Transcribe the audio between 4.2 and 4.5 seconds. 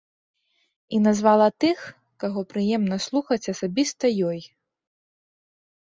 ёй.